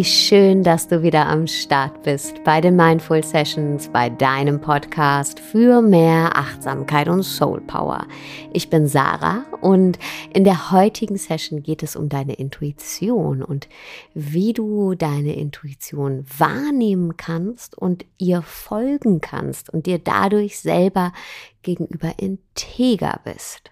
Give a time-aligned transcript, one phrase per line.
[0.00, 5.38] Wie schön, dass du wieder am Start bist bei den Mindful Sessions, bei deinem Podcast
[5.38, 8.06] für mehr Achtsamkeit und Soul Power.
[8.54, 9.98] Ich bin Sarah und
[10.32, 13.68] in der heutigen Session geht es um deine Intuition und
[14.14, 21.12] wie du deine Intuition wahrnehmen kannst und ihr folgen kannst und dir dadurch selber
[21.60, 23.70] gegenüber integer bist.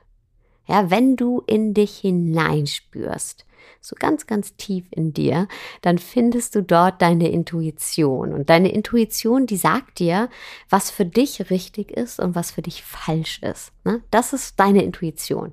[0.67, 3.47] Ja, wenn du in dich hineinspürst,
[3.80, 5.48] so ganz, ganz tief in dir,
[5.83, 8.33] dann findest du dort deine Intuition.
[8.33, 10.29] Und deine Intuition, die sagt dir,
[10.69, 13.73] was für dich richtig ist und was für dich falsch ist.
[13.84, 14.03] Ne?
[14.11, 15.53] Das ist deine Intuition.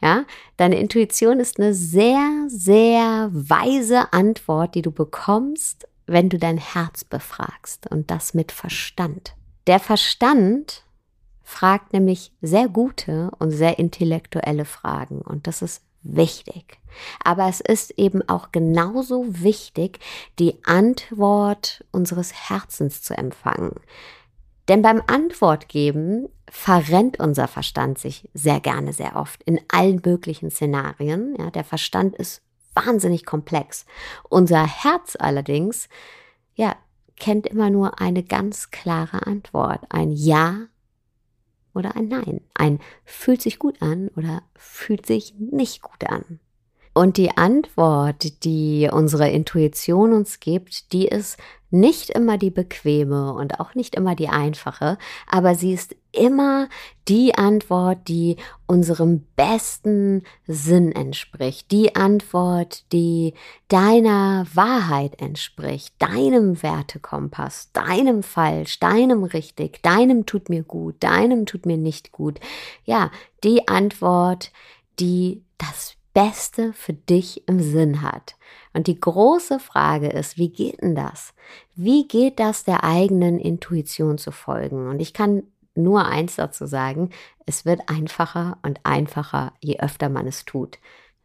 [0.00, 0.24] Ja,
[0.56, 7.04] deine Intuition ist eine sehr, sehr weise Antwort, die du bekommst, wenn du dein Herz
[7.04, 9.34] befragst und das mit Verstand.
[9.66, 10.84] Der Verstand
[11.42, 16.78] fragt nämlich sehr gute und sehr intellektuelle Fragen und das ist wichtig.
[17.24, 19.98] Aber es ist eben auch genauso wichtig,
[20.38, 23.80] die Antwort unseres Herzens zu empfangen.
[24.68, 31.34] Denn beim Antwortgeben verrennt unser Verstand sich sehr gerne, sehr oft in allen möglichen Szenarien.
[31.38, 32.42] Ja, der Verstand ist
[32.74, 33.84] wahnsinnig komplex.
[34.28, 35.88] Unser Herz allerdings,
[36.54, 36.76] ja,
[37.16, 39.80] kennt immer nur eine ganz klare Antwort.
[39.90, 40.66] Ein Ja
[41.74, 42.40] oder ein Nein.
[42.54, 46.40] Ein fühlt sich gut an oder fühlt sich nicht gut an.
[46.94, 51.36] Und die Antwort, die unsere Intuition uns gibt, die ist
[51.70, 54.96] nicht immer die bequeme und auch nicht immer die einfache,
[55.28, 56.68] aber sie ist immer
[57.08, 63.34] die Antwort, die unserem besten Sinn entspricht, die Antwort, die
[63.68, 71.66] deiner Wahrheit entspricht, deinem Wertekompass, deinem falsch, deinem richtig, deinem tut mir gut, deinem tut
[71.66, 72.40] mir nicht gut.
[72.84, 73.10] Ja,
[73.42, 74.50] die Antwort,
[74.98, 78.36] die das Beste für dich im Sinn hat.
[78.72, 81.34] Und die große Frage ist, wie geht denn das?
[81.74, 84.88] Wie geht das der eigenen Intuition zu folgen?
[84.88, 85.42] Und ich kann
[85.74, 87.10] nur eins dazu sagen,
[87.46, 90.78] es wird einfacher und einfacher, je öfter man es tut.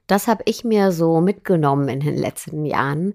[0.07, 3.13] Das habe ich mir so mitgenommen in den letzten Jahren.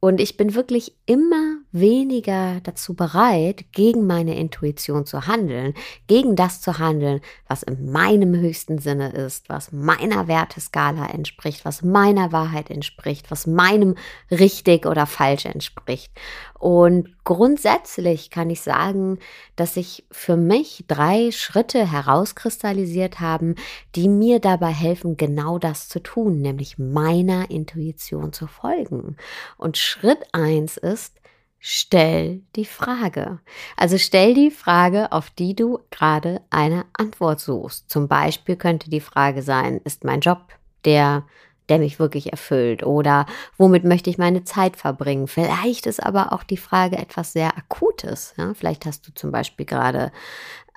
[0.00, 5.74] Und ich bin wirklich immer weniger dazu bereit, gegen meine Intuition zu handeln,
[6.06, 11.82] gegen das zu handeln, was in meinem höchsten Sinne ist, was meiner Werteskala entspricht, was
[11.82, 13.96] meiner Wahrheit entspricht, was meinem
[14.30, 16.12] richtig oder falsch entspricht.
[16.60, 19.18] Und grundsätzlich kann ich sagen,
[19.56, 23.56] dass sich für mich drei Schritte herauskristallisiert haben,
[23.96, 29.16] die mir dabei helfen, genau das zu tun, nämlich meiner Intuition zu folgen.
[29.58, 31.20] Und Schritt eins ist,
[31.66, 33.38] stell die Frage.
[33.74, 37.88] Also stell die Frage, auf die du gerade eine Antwort suchst.
[37.88, 40.40] Zum Beispiel könnte die Frage sein, ist mein Job
[40.84, 41.24] der
[41.70, 43.24] der mich wirklich erfüllt oder
[43.56, 45.28] womit möchte ich meine Zeit verbringen.
[45.28, 48.34] Vielleicht ist aber auch die Frage etwas sehr Akutes.
[48.36, 48.52] Ja?
[48.52, 50.12] Vielleicht hast du zum Beispiel gerade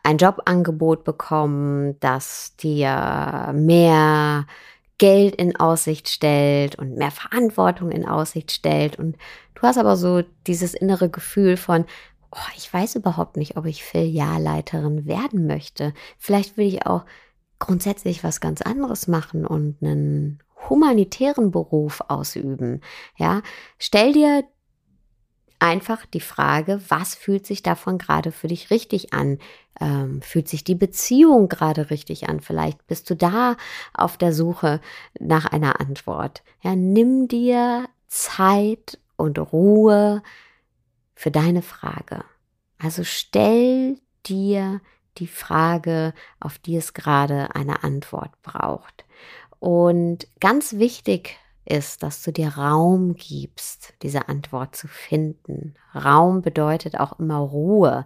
[0.04, 4.46] ein Jobangebot bekommen, das dir mehr
[4.98, 8.98] Geld in Aussicht stellt und mehr Verantwortung in Aussicht stellt.
[8.98, 9.16] Und
[9.58, 11.86] du hast aber so dieses innere Gefühl von,
[12.32, 15.94] oh, ich weiß überhaupt nicht, ob ich Filialleiterin werden möchte.
[16.18, 17.06] Vielleicht will ich auch
[17.60, 22.82] grundsätzlich was ganz anderes machen und einen humanitären Beruf ausüben.
[23.18, 23.42] Ja,
[23.80, 24.44] stell dir
[25.60, 29.40] einfach die Frage, was fühlt sich davon gerade für dich richtig an?
[29.80, 32.42] Ähm, fühlt sich die Beziehung gerade richtig an?
[32.42, 33.58] Vielleicht bist du da
[33.94, 34.82] auf der Suche
[35.20, 36.44] nach einer Antwort.
[36.62, 40.24] Ja, nimm dir Zeit und Ruhe
[41.16, 42.24] für deine Frage.
[42.80, 44.82] Also stell dir
[45.18, 49.06] die Frage, auf die es gerade eine Antwort braucht.
[49.60, 55.74] Und ganz wichtig ist, dass du dir Raum gibst, diese Antwort zu finden.
[55.94, 58.06] Raum bedeutet auch immer Ruhe.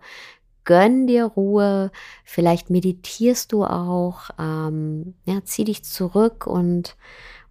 [0.64, 1.92] Gönn dir Ruhe,
[2.24, 6.96] vielleicht meditierst du auch, ähm, ja, zieh dich zurück und,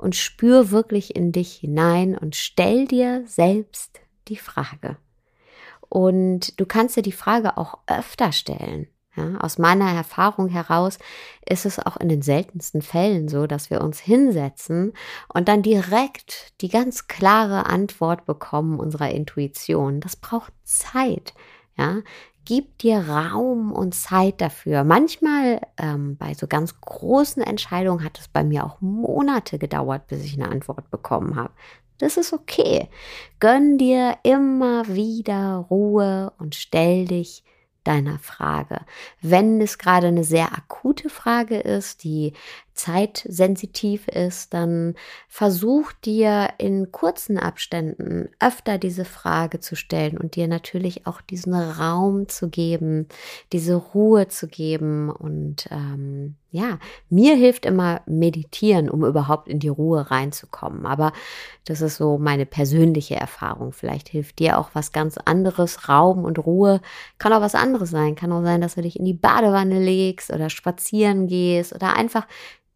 [0.01, 4.97] und spür wirklich in dich hinein und stell dir selbst die Frage.
[5.89, 8.89] Und du kannst dir die Frage auch öfter stellen.
[9.17, 10.99] Ja, aus meiner Erfahrung heraus
[11.45, 14.93] ist es auch in den seltensten Fällen so, dass wir uns hinsetzen
[15.27, 20.01] und dann direkt die ganz klare Antwort bekommen unserer Intuition.
[20.01, 21.35] Das braucht Zeit.
[21.77, 22.03] Ja,
[22.51, 24.83] gib dir Raum und Zeit dafür.
[24.83, 30.25] Manchmal ähm, bei so ganz großen Entscheidungen hat es bei mir auch Monate gedauert, bis
[30.25, 31.53] ich eine Antwort bekommen habe.
[31.99, 32.89] Das ist okay.
[33.39, 37.45] Gönn dir immer wieder Ruhe und stell dich
[37.85, 38.81] deiner Frage.
[39.23, 42.33] Wenn es gerade eine sehr akute Frage ist, die
[42.75, 44.95] zeitsensitiv ist, dann
[45.29, 51.55] versuch dir in kurzen Abständen öfter diese Frage zu stellen und dir natürlich auch diesen
[51.55, 53.07] Raum zu geben,
[53.53, 55.11] diese Ruhe zu geben.
[55.11, 56.79] Und ähm, ja,
[57.09, 60.87] mir hilft immer meditieren, um überhaupt in die Ruhe reinzukommen.
[60.87, 61.13] Aber
[61.67, 63.73] das ist so meine persönliche Erfahrung.
[63.73, 65.89] Vielleicht hilft dir auch was ganz anderes.
[65.89, 66.81] Raum und Ruhe
[67.19, 68.17] kann auch was anderes sein.
[68.17, 72.27] Kann auch sein, dass du dich in die Badewanne legst oder spazieren gehst oder einfach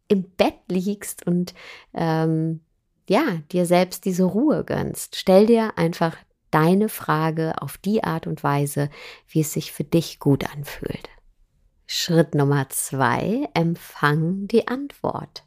[0.07, 1.53] im Bett liegst und
[1.93, 2.61] ähm,
[3.07, 5.15] ja, dir selbst diese Ruhe gönnst.
[5.15, 6.17] Stell dir einfach
[6.51, 8.89] deine Frage auf die Art und Weise,
[9.27, 11.09] wie es sich für dich gut anfühlt.
[11.85, 15.43] Schritt Nummer zwei, empfang die Antwort.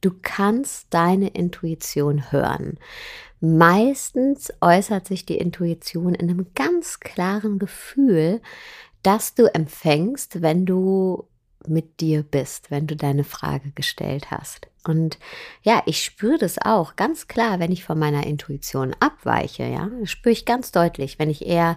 [0.00, 2.78] Du kannst deine Intuition hören.
[3.40, 8.40] Meistens äußert sich die Intuition in einem ganz klaren Gefühl,
[9.02, 11.28] das du empfängst, wenn du
[11.66, 14.68] mit dir bist, wenn du deine Frage gestellt hast.
[14.86, 15.18] Und
[15.62, 20.32] ja, ich spüre das auch ganz klar, wenn ich von meiner Intuition abweiche, ja, spüre
[20.32, 21.76] ich ganz deutlich, wenn ich eher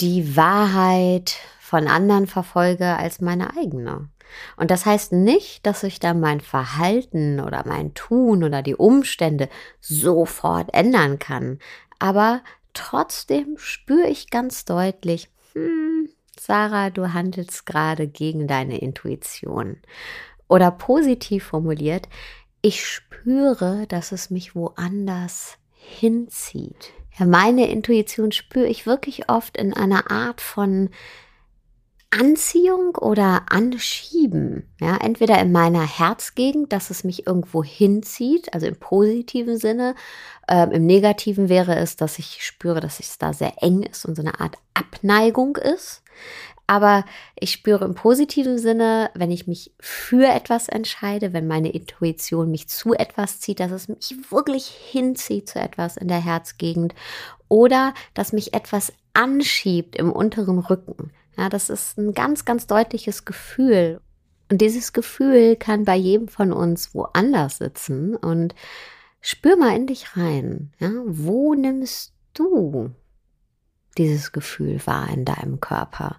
[0.00, 4.08] die Wahrheit von anderen verfolge als meine eigene.
[4.56, 9.48] Und das heißt nicht, dass ich dann mein Verhalten oder mein Tun oder die Umstände
[9.80, 11.58] sofort ändern kann.
[11.98, 12.42] Aber
[12.72, 16.08] trotzdem spüre ich ganz deutlich, hm,
[16.40, 19.78] Sarah, du handelst gerade gegen deine Intuition.
[20.48, 22.08] Oder positiv formuliert,
[22.62, 26.92] ich spüre, dass es mich woanders hinzieht.
[27.18, 30.90] Ja, meine Intuition spüre ich wirklich oft in einer Art von
[32.10, 34.68] Anziehung oder Anschieben.
[34.80, 39.94] Ja, entweder in meiner Herzgegend, dass es mich irgendwo hinzieht, also im positiven Sinne.
[40.48, 44.14] Ähm, Im negativen wäre es, dass ich spüre, dass es da sehr eng ist und
[44.14, 46.03] so eine Art Abneigung ist.
[46.66, 47.04] Aber
[47.38, 52.68] ich spüre im positiven Sinne, wenn ich mich für etwas entscheide, wenn meine Intuition mich
[52.68, 56.94] zu etwas zieht, dass es mich wirklich hinzieht zu etwas in der Herzgegend
[57.48, 61.12] oder dass mich etwas anschiebt im unteren Rücken.
[61.36, 64.00] Ja, das ist ein ganz, ganz deutliches Gefühl.
[64.50, 68.14] Und dieses Gefühl kann bei jedem von uns woanders sitzen.
[68.16, 68.54] Und
[69.20, 70.72] spür mal in dich rein.
[70.78, 72.92] Ja, wo nimmst du
[73.94, 76.16] dieses Gefühl wahr in deinem Körper?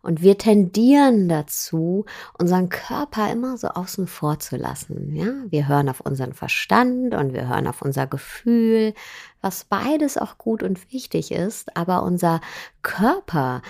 [0.00, 2.06] Und wir tendieren dazu,
[2.38, 5.14] unseren Körper immer so außen vor zu lassen.
[5.14, 8.94] Ja, wir hören auf unseren Verstand und wir hören auf unser Gefühl,
[9.40, 11.76] was beides auch gut und wichtig ist.
[11.76, 12.40] Aber unser
[12.82, 13.60] Körper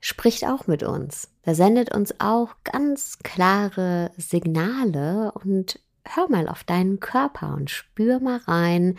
[0.00, 1.28] spricht auch mit uns.
[1.42, 8.20] Er sendet uns auch ganz klare Signale und hör mal auf deinen Körper und spür
[8.20, 8.96] mal rein,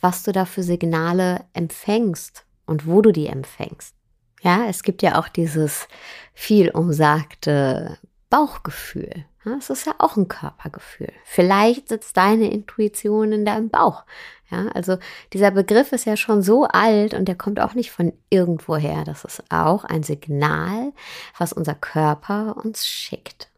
[0.00, 3.94] was du da für Signale empfängst und wo du die empfängst.
[4.42, 5.88] Ja, es gibt ja auch dieses
[6.34, 7.98] viel umsagte
[8.28, 9.24] Bauchgefühl.
[9.58, 11.12] Es ist ja auch ein Körpergefühl.
[11.24, 14.04] Vielleicht sitzt deine Intuition in deinem Bauch.
[14.50, 14.98] Ja, also
[15.32, 19.04] dieser Begriff ist ja schon so alt und der kommt auch nicht von irgendwoher.
[19.04, 20.92] Das ist auch ein Signal,
[21.38, 23.48] was unser Körper uns schickt.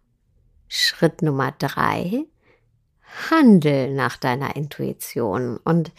[0.68, 2.24] Schritt Nummer drei.
[3.30, 5.58] Handel nach deiner Intuition.
[5.64, 5.92] Und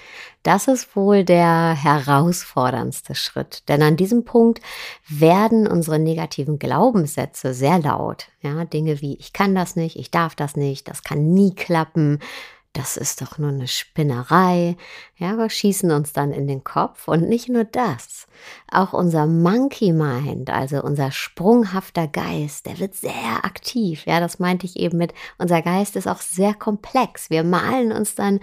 [0.43, 3.67] das ist wohl der herausforderndste Schritt.
[3.67, 4.61] Denn an diesem Punkt
[5.07, 8.27] werden unsere negativen Glaubenssätze sehr laut.
[8.41, 12.19] Ja, Dinge wie ich kann das nicht, ich darf das nicht, das kann nie klappen,
[12.73, 14.77] das ist doch nur eine Spinnerei.
[15.17, 17.07] Ja, wir schießen uns dann in den Kopf.
[17.07, 18.27] Und nicht nur das.
[18.71, 24.05] Auch unser Monkey Mind, also unser sprunghafter Geist, der wird sehr aktiv.
[24.05, 27.31] Ja, das meinte ich eben mit, unser Geist ist auch sehr komplex.
[27.31, 28.39] Wir malen uns dann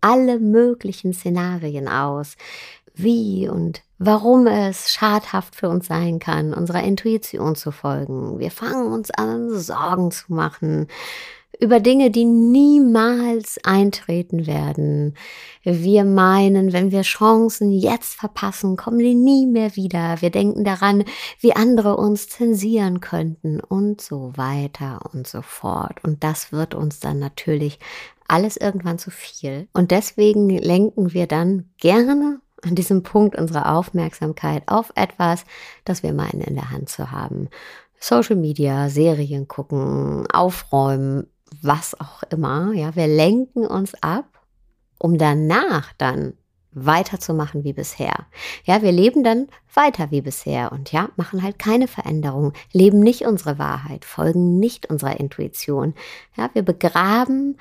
[0.00, 2.36] alle möglichen Szenarien aus.
[2.94, 8.38] Wie und warum es schadhaft für uns sein kann, unserer Intuition zu folgen.
[8.38, 10.86] Wir fangen uns an, Sorgen zu machen
[11.60, 15.16] über Dinge, die niemals eintreten werden.
[15.62, 20.20] Wir meinen, wenn wir Chancen jetzt verpassen, kommen die nie mehr wieder.
[20.20, 21.04] Wir denken daran,
[21.40, 26.02] wie andere uns zensieren könnten und so weiter und so fort.
[26.04, 27.78] Und das wird uns dann natürlich
[28.28, 29.68] alles irgendwann zu viel.
[29.72, 35.44] Und deswegen lenken wir dann gerne an diesem Punkt unserer Aufmerksamkeit auf etwas,
[35.84, 37.48] das wir meinen in der Hand zu haben.
[38.00, 41.26] Social Media, Serien gucken, aufräumen,
[41.62, 42.72] was auch immer.
[42.72, 44.40] Ja, wir lenken uns ab,
[44.98, 46.34] um danach dann
[46.74, 48.26] weiterzumachen wie bisher.
[48.64, 53.22] Ja, wir leben dann weiter wie bisher und ja, machen halt keine Veränderung, leben nicht
[53.22, 55.94] unsere Wahrheit, folgen nicht unserer Intuition.
[56.36, 57.58] Ja, wir begraben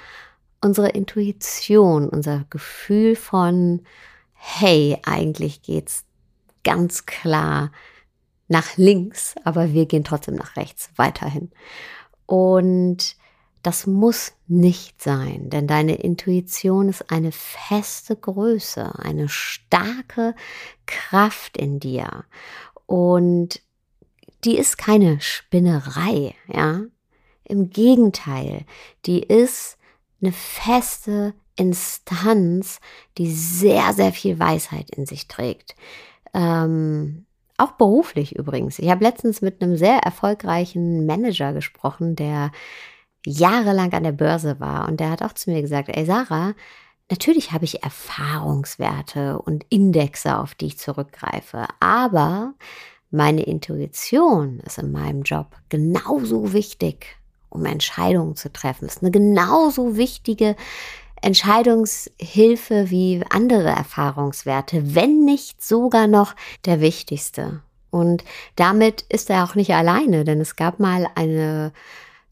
[0.62, 3.82] unsere Intuition, unser Gefühl von,
[4.34, 6.06] hey, eigentlich geht's
[6.64, 7.72] ganz klar
[8.48, 11.52] nach links, aber wir gehen trotzdem nach rechts weiterhin.
[12.26, 13.16] Und
[13.64, 20.36] Das muss nicht sein, denn deine Intuition ist eine feste Größe, eine starke
[20.86, 22.26] Kraft in dir.
[22.86, 23.62] Und
[24.44, 26.82] die ist keine Spinnerei, ja.
[27.46, 28.66] Im Gegenteil,
[29.06, 29.78] die ist
[30.22, 32.80] eine feste Instanz,
[33.18, 35.76] die sehr, sehr viel Weisheit in sich trägt.
[36.34, 37.26] Ähm,
[37.58, 38.80] auch beruflich übrigens.
[38.80, 42.52] Ich habe letztens mit einem sehr erfolgreichen Manager gesprochen, der
[43.26, 46.54] jahrelang an der Börse war und der hat auch zu mir gesagt, ey Sarah,
[47.10, 52.54] natürlich habe ich Erfahrungswerte und Indexe, auf die ich zurückgreife, aber
[53.12, 57.16] meine Intuition ist in meinem Job genauso wichtig,
[57.50, 58.88] um Entscheidungen zu treffen.
[58.88, 60.56] Ist eine genauso wichtige
[61.22, 67.62] Entscheidungshilfe wie andere Erfahrungswerte, wenn nicht sogar noch der wichtigste.
[67.92, 68.24] Und
[68.56, 71.72] damit ist er auch nicht alleine, denn es gab mal eine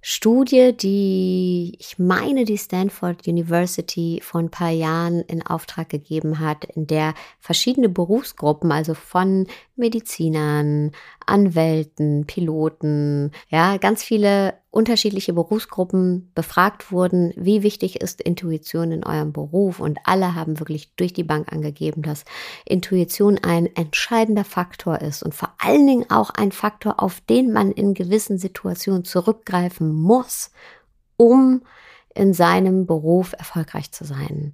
[0.04, 6.66] Studie, die ich meine, die Stanford University vor ein paar Jahren in Auftrag gegeben hat,
[6.66, 9.48] in der verschiedene Berufsgruppen, also von
[9.82, 10.92] Medizinern,
[11.26, 19.34] Anwälten, Piloten, ja, ganz viele unterschiedliche Berufsgruppen befragt wurden, wie wichtig ist Intuition in eurem
[19.34, 22.24] Beruf und alle haben wirklich durch die Bank angegeben, dass
[22.66, 27.72] Intuition ein entscheidender Faktor ist und vor allen Dingen auch ein Faktor, auf den man
[27.74, 30.52] in gewissen Situationen zurückgreifen muss,
[31.18, 31.64] um
[32.16, 34.54] in seinem Beruf erfolgreich zu sein.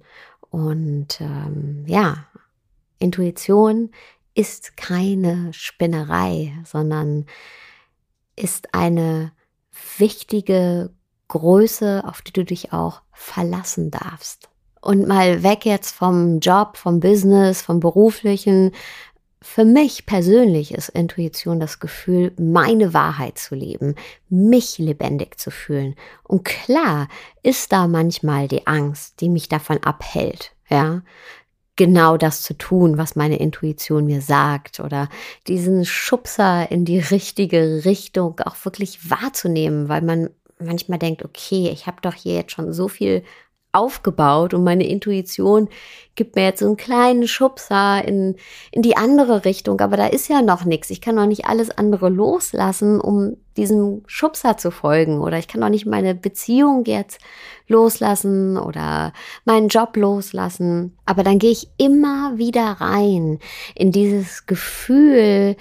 [0.50, 2.26] Und ähm, ja,
[2.98, 3.90] Intuition
[4.38, 7.26] ist keine Spinnerei, sondern
[8.36, 9.32] ist eine
[9.98, 10.90] wichtige
[11.26, 14.48] Größe, auf die du dich auch verlassen darfst.
[14.80, 18.70] Und mal weg jetzt vom Job, vom Business, vom beruflichen.
[19.42, 23.96] Für mich persönlich ist Intuition das Gefühl, meine Wahrheit zu leben,
[24.28, 25.96] mich lebendig zu fühlen.
[26.22, 27.08] Und klar
[27.42, 30.52] ist da manchmal die Angst, die mich davon abhält.
[30.70, 31.02] Ja,
[31.78, 35.08] genau das zu tun, was meine Intuition mir sagt oder
[35.46, 41.86] diesen Schubser in die richtige Richtung auch wirklich wahrzunehmen, weil man manchmal denkt, okay, ich
[41.86, 43.22] habe doch hier jetzt schon so viel
[43.72, 45.68] aufgebaut und meine Intuition
[46.14, 48.36] gibt mir jetzt so einen kleinen Schubser in,
[48.72, 50.90] in die andere Richtung, aber da ist ja noch nichts.
[50.90, 55.60] Ich kann noch nicht alles andere loslassen, um diesem Schubser zu folgen oder ich kann
[55.60, 57.20] doch nicht meine Beziehung jetzt
[57.68, 59.12] loslassen oder
[59.44, 60.96] meinen Job loslassen.
[61.06, 63.38] Aber dann gehe ich immer wieder rein
[63.74, 65.56] in dieses Gefühl,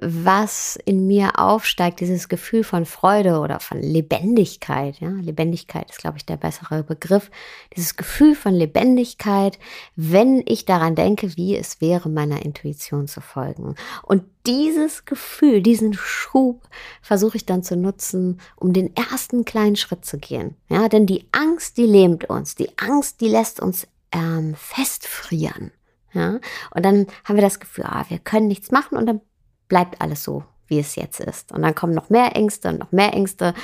[0.00, 5.00] was in mir aufsteigt, dieses Gefühl von Freude oder von Lebendigkeit.
[5.00, 7.30] Ja, Lebendigkeit ist, glaube ich, der bessere Begriff.
[7.74, 9.58] Dieses Gefühl von Lebendigkeit,
[9.94, 13.74] wenn ich daran denke, wie es wäre, meiner Intuition zu folgen.
[14.02, 16.68] Und dieses Gefühl, diesen Schub
[17.00, 20.56] versuche ich dann zu nutzen, um den ersten kleinen Schritt zu gehen.
[20.68, 22.54] Ja, denn die Angst, die lähmt uns.
[22.54, 25.72] Die Angst, die lässt uns ähm, festfrieren.
[26.12, 26.38] Ja,
[26.74, 29.20] und dann haben wir das Gefühl, ah, wir können nichts machen und dann
[29.68, 31.52] bleibt alles so, wie es jetzt ist.
[31.52, 33.54] Und dann kommen noch mehr Ängste und noch mehr Ängste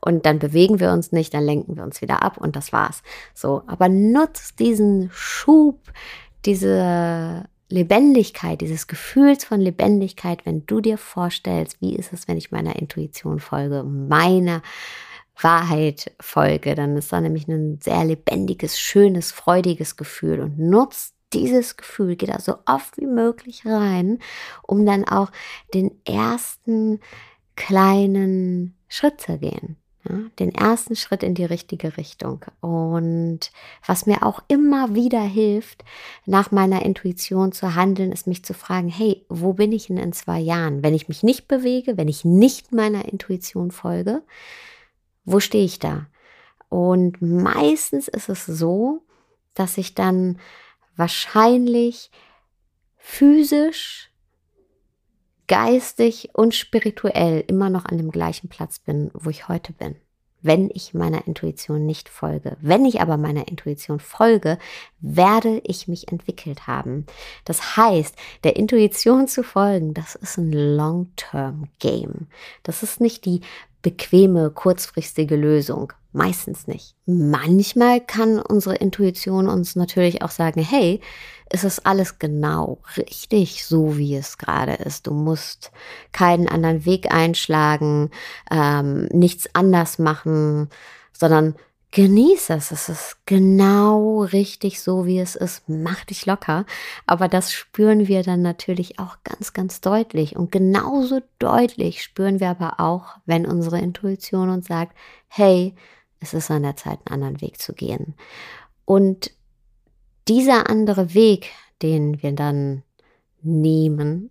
[0.00, 3.02] und dann bewegen wir uns nicht, dann lenken wir uns wieder ab und das war's.
[3.34, 5.78] So, aber nutzt diesen Schub,
[6.44, 12.52] diese Lebendigkeit, dieses Gefühls von Lebendigkeit, wenn du dir vorstellst, wie ist es, wenn ich
[12.52, 14.62] meiner Intuition folge, meiner
[15.40, 21.76] Wahrheit folge, dann ist da nämlich ein sehr lebendiges, schönes, freudiges Gefühl und nutzt dieses
[21.76, 24.18] Gefühl, geh da so oft wie möglich rein,
[24.62, 25.30] um dann auch
[25.74, 27.00] den ersten
[27.56, 29.76] kleinen Schritt zu gehen.
[30.08, 32.44] Ja, den ersten Schritt in die richtige Richtung.
[32.60, 33.52] Und
[33.86, 35.84] was mir auch immer wieder hilft,
[36.26, 40.12] nach meiner Intuition zu handeln, ist mich zu fragen, hey, wo bin ich denn in
[40.12, 40.82] zwei Jahren?
[40.82, 44.24] Wenn ich mich nicht bewege, wenn ich nicht meiner Intuition folge,
[45.24, 46.08] wo stehe ich da?
[46.68, 49.02] Und meistens ist es so,
[49.54, 50.38] dass ich dann
[50.96, 52.10] wahrscheinlich
[52.96, 54.10] physisch,
[55.48, 59.96] geistig und spirituell immer noch an dem gleichen Platz bin, wo ich heute bin
[60.42, 62.56] wenn ich meiner Intuition nicht folge.
[62.60, 64.58] Wenn ich aber meiner Intuition folge,
[65.00, 67.06] werde ich mich entwickelt haben.
[67.44, 72.26] Das heißt, der Intuition zu folgen, das ist ein Long-Term-Game.
[72.64, 73.40] Das ist nicht die
[73.82, 75.92] bequeme, kurzfristige Lösung.
[76.12, 76.94] Meistens nicht.
[77.06, 81.00] Manchmal kann unsere Intuition uns natürlich auch sagen, hey,
[81.48, 85.06] es ist alles genau richtig so, wie es gerade ist.
[85.06, 85.70] Du musst
[86.12, 88.10] keinen anderen Weg einschlagen,
[88.50, 90.68] ähm, nichts anders machen,
[91.12, 91.54] sondern
[91.92, 92.72] genieße es.
[92.72, 95.68] Es ist genau richtig so, wie es ist.
[95.68, 96.64] Mach dich locker.
[97.06, 100.34] Aber das spüren wir dann natürlich auch ganz, ganz deutlich.
[100.34, 104.96] Und genauso deutlich spüren wir aber auch, wenn unsere Intuition uns sagt,
[105.28, 105.74] hey,
[106.18, 108.14] es ist an der Zeit, einen anderen Weg zu gehen.
[108.84, 109.30] Und
[110.28, 111.50] dieser andere Weg,
[111.82, 112.82] den wir dann
[113.42, 114.30] nehmen,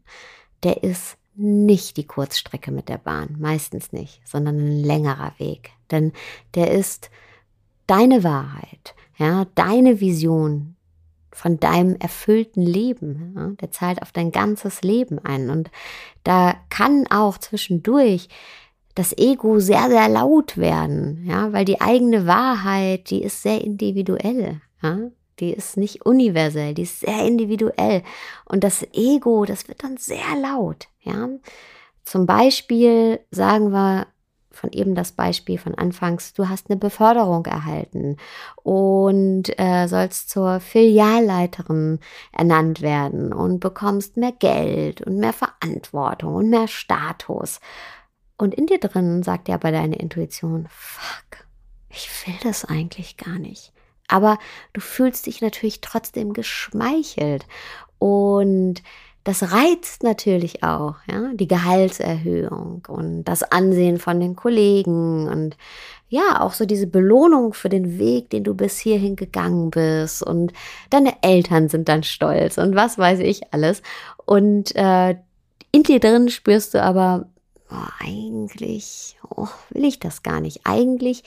[0.64, 5.72] der ist nicht die Kurzstrecke mit der Bahn, meistens nicht, sondern ein längerer Weg.
[5.92, 6.12] Denn
[6.56, 7.10] der ist
[7.92, 10.76] deine Wahrheit, ja, deine Vision
[11.32, 13.34] von deinem erfüllten Leben.
[13.36, 15.50] Ja, der zahlt auf dein ganzes Leben ein.
[15.50, 15.70] Und
[16.24, 18.30] da kann auch zwischendurch
[18.96, 24.62] das Ego sehr, sehr laut werden, ja, weil die eigene Wahrheit, die ist sehr individuell,
[24.82, 24.98] ja.
[25.40, 28.04] Die ist nicht universell, die ist sehr individuell.
[28.46, 30.88] Und das Ego, das wird dann sehr laut.
[31.02, 31.30] Ja?
[32.04, 34.06] Zum Beispiel sagen wir
[34.52, 38.18] von eben das Beispiel von anfangs, du hast eine Beförderung erhalten
[38.64, 42.00] und äh, sollst zur Filialleiterin
[42.32, 47.60] ernannt werden und bekommst mehr Geld und mehr Verantwortung und mehr Status.
[48.38, 51.46] Und in dir drin sagt dir aber deine Intuition, fuck,
[51.90, 53.74] ich will das eigentlich gar nicht
[54.12, 54.38] aber
[54.74, 57.48] du fühlst dich natürlich trotzdem geschmeichelt
[57.98, 58.84] und
[59.24, 65.58] das reizt natürlich auch, ja, die Gehaltserhöhung und das Ansehen von den Kollegen und
[66.10, 70.52] ja, auch so diese Belohnung für den Weg, den du bis hierhin gegangen bist und
[70.90, 73.82] deine Eltern sind dann stolz und was weiß ich alles.
[74.26, 75.16] Und äh,
[75.72, 77.28] in dir drin spürst du aber,
[77.72, 80.62] oh, eigentlich oh, will ich das gar nicht.
[80.66, 81.24] Eigentlich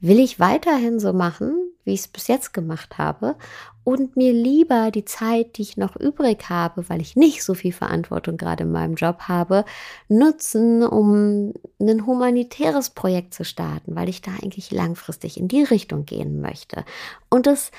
[0.00, 1.54] will ich weiterhin so machen,
[1.86, 3.36] wie ich es bis jetzt gemacht habe
[3.84, 7.72] und mir lieber die Zeit, die ich noch übrig habe, weil ich nicht so viel
[7.72, 9.64] Verantwortung gerade in meinem Job habe,
[10.08, 16.04] nutzen, um ein humanitäres Projekt zu starten, weil ich da eigentlich langfristig in die Richtung
[16.04, 16.84] gehen möchte.
[17.30, 17.70] Und es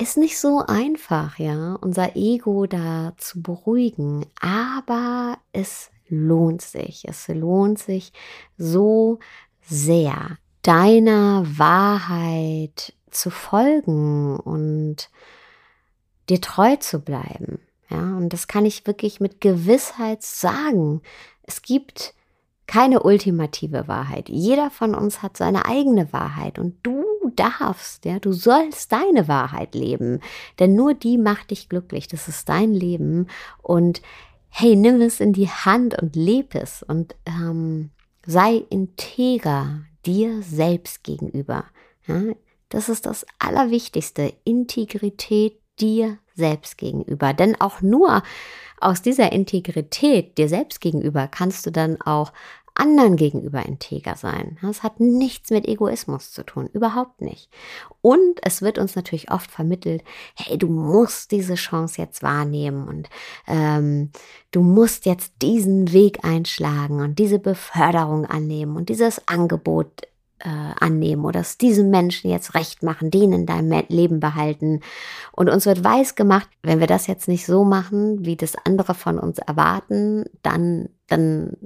[0.00, 7.04] ist nicht so einfach, ja, unser Ego da zu beruhigen, aber es lohnt sich.
[7.06, 8.12] Es lohnt sich
[8.56, 9.18] so
[9.60, 15.08] sehr deiner Wahrheit zu folgen und
[16.28, 17.60] dir treu zu bleiben.
[17.88, 21.02] Ja, und das kann ich wirklich mit Gewissheit sagen.
[21.44, 22.14] Es gibt
[22.66, 24.28] keine ultimative Wahrheit.
[24.28, 27.04] Jeder von uns hat seine eigene Wahrheit und du
[27.36, 30.20] darfst, ja, du sollst deine Wahrheit leben,
[30.58, 32.08] denn nur die macht dich glücklich.
[32.08, 33.28] Das ist dein Leben
[33.62, 34.02] und
[34.48, 37.90] hey, nimm es in die Hand und lebe es und ähm,
[38.26, 41.64] sei integer dir selbst gegenüber.
[42.06, 42.22] Ja,
[42.68, 47.32] das ist das Allerwichtigste, Integrität dir selbst gegenüber.
[47.32, 48.22] Denn auch nur
[48.80, 52.32] aus dieser Integrität dir selbst gegenüber kannst du dann auch
[52.78, 54.58] anderen gegenüber integer sein.
[54.62, 57.50] Das hat nichts mit Egoismus zu tun, überhaupt nicht.
[58.02, 63.08] Und es wird uns natürlich oft vermittelt, hey, du musst diese Chance jetzt wahrnehmen und
[63.46, 64.10] ähm,
[64.50, 70.02] du musst jetzt diesen Weg einschlagen und diese Beförderung annehmen und dieses Angebot
[70.38, 70.48] äh,
[70.80, 74.80] annehmen oder es diesem Menschen jetzt recht machen, den in deinem Leben behalten.
[75.32, 78.94] Und uns wird weiß gemacht, wenn wir das jetzt nicht so machen, wie das andere
[78.94, 81.56] von uns erwarten, dann, dann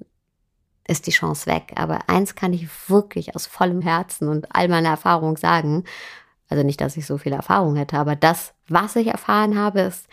[0.90, 1.72] ist die Chance weg.
[1.76, 5.84] Aber eins kann ich wirklich aus vollem Herzen und all meiner Erfahrung sagen.
[6.48, 10.08] Also nicht, dass ich so viel Erfahrung hätte, aber das, was ich erfahren habe, ist,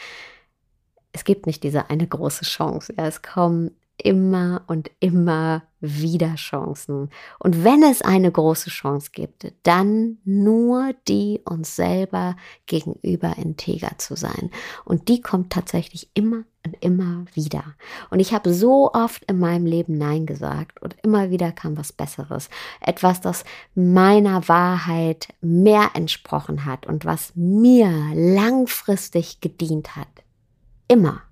[1.11, 2.93] es gibt nicht diese eine große Chance.
[2.95, 7.09] Ja, es kommen immer und immer wieder Chancen.
[7.39, 14.15] Und wenn es eine große Chance gibt, dann nur die uns selber gegenüber integer zu
[14.15, 14.51] sein.
[14.85, 17.63] Und die kommt tatsächlich immer und immer wieder.
[18.09, 21.93] Und ich habe so oft in meinem Leben Nein gesagt und immer wieder kam was
[21.93, 22.49] Besseres.
[22.81, 23.43] Etwas, das
[23.75, 30.07] meiner Wahrheit mehr entsprochen hat und was mir langfristig gedient hat.
[30.87, 31.26] Immer.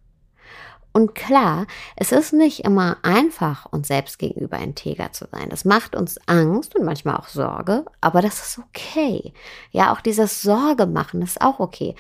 [0.96, 5.50] Und klar, es ist nicht immer einfach, uns selbst gegenüber integer zu sein.
[5.50, 9.34] Das macht uns Angst und manchmal auch Sorge, aber das ist okay.
[9.72, 11.96] Ja, auch dieses Sorge machen ist auch okay.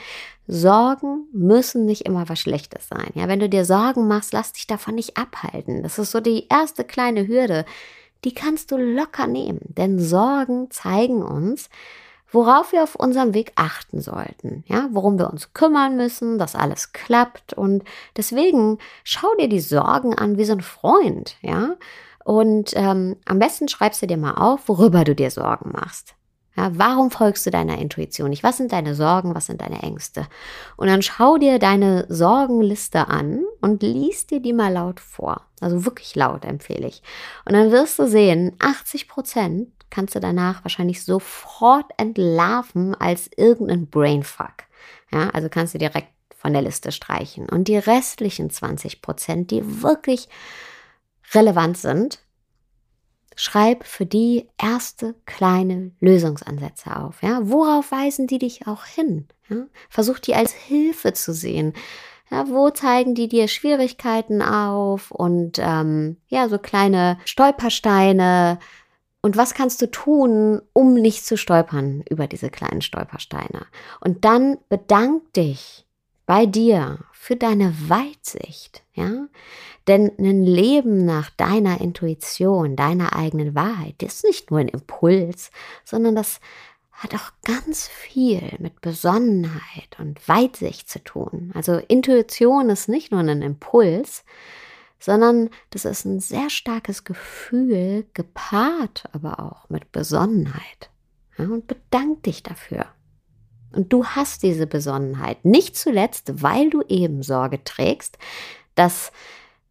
[0.47, 3.11] Sorgen müssen nicht immer was Schlechtes sein.
[3.15, 5.83] Ja, wenn du dir Sorgen machst, lass dich davon nicht abhalten.
[5.83, 7.65] Das ist so die erste kleine Hürde.
[8.23, 11.69] Die kannst du locker nehmen, denn Sorgen zeigen uns,
[12.35, 16.93] worauf wir auf unserem Weg achten sollten, ja, worum wir uns kümmern müssen, dass alles
[16.93, 17.83] klappt und
[18.15, 21.75] deswegen schau dir die Sorgen an wie so ein Freund, ja,
[22.23, 26.15] und ähm, am besten schreibst du dir mal auf, worüber du dir Sorgen machst.
[26.57, 28.41] Ja, warum folgst du deiner Intuition nicht?
[28.41, 29.35] Was sind deine Sorgen?
[29.35, 30.25] Was sind deine Ängste?
[30.77, 35.41] Und dann schau dir deine Sorgenliste an und liest dir die mal laut vor.
[35.59, 37.03] Also wirklich laut empfehle ich.
[37.45, 43.87] Und dann wirst du sehen, 80 Prozent kannst du danach wahrscheinlich sofort entlarven als irgendein
[43.87, 44.63] Brainfuck.
[45.11, 47.49] Ja, also kannst du direkt von der Liste streichen.
[47.49, 50.29] Und die restlichen 20 Prozent, die wirklich
[51.33, 52.19] relevant sind,
[53.35, 57.21] schreib für die erste kleine Lösungsansätze auf.
[57.21, 57.39] Ja?
[57.43, 59.27] Worauf weisen die dich auch hin?
[59.49, 59.65] Ja?
[59.89, 61.73] Versuch die als Hilfe zu sehen.
[62.31, 68.57] Ja, wo zeigen die dir Schwierigkeiten auf und ähm, ja, so kleine Stolpersteine?
[69.25, 73.65] Und was kannst du tun, um nicht zu stolpern über diese kleinen Stolpersteine?
[73.99, 75.87] Und dann bedank dich
[76.27, 79.25] bei dir für deine Weitsicht, ja?
[79.87, 85.49] Denn ein Leben nach deiner Intuition, deiner eigenen Wahrheit, ist nicht nur ein Impuls,
[85.83, 86.39] sondern das
[86.91, 91.51] hat auch ganz viel mit Besonnenheit und Weitsicht zu tun.
[91.55, 94.23] Also Intuition ist nicht nur ein Impuls,
[95.05, 100.89] sondern das ist ein sehr starkes Gefühl, gepaart aber auch mit Besonnenheit.
[101.37, 102.87] Ja, und bedank dich dafür.
[103.71, 108.17] Und du hast diese Besonnenheit, nicht zuletzt, weil du eben Sorge trägst,
[108.73, 109.11] dass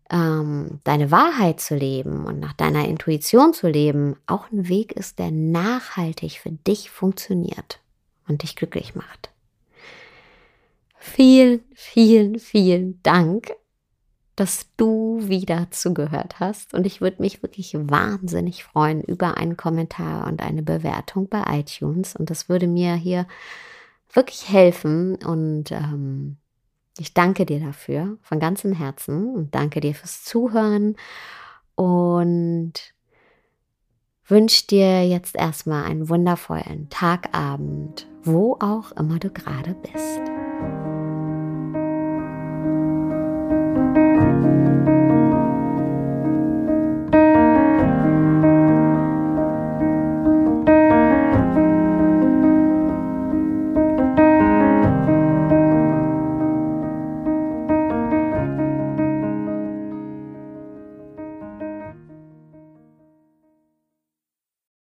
[0.08, 5.18] ähm, deine Wahrheit zu leben und nach deiner Intuition zu leben auch ein Weg ist,
[5.18, 7.80] der nachhaltig für dich funktioniert
[8.28, 9.30] und dich glücklich macht.
[10.96, 13.52] Vielen, vielen, vielen Dank,
[14.36, 16.74] dass du wieder zugehört hast.
[16.74, 22.16] Und ich würde mich wirklich wahnsinnig freuen über einen Kommentar und eine Bewertung bei iTunes.
[22.16, 23.26] Und das würde mir hier
[24.12, 26.36] wirklich helfen und ähm,
[26.98, 30.96] ich danke dir dafür von ganzem Herzen und danke dir fürs Zuhören
[31.74, 32.72] und
[34.26, 40.43] wünsche dir jetzt erstmal einen wundervollen Tagabend, wo auch immer du gerade bist.